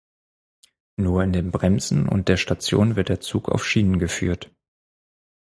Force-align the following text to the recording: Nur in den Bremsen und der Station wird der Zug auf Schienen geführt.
Nur 0.97 1.21
in 1.23 1.31
den 1.31 1.51
Bremsen 1.51 2.09
und 2.09 2.27
der 2.27 2.37
Station 2.37 2.95
wird 2.95 3.09
der 3.09 3.21
Zug 3.21 3.49
auf 3.49 3.63
Schienen 3.63 3.99
geführt. 3.99 4.49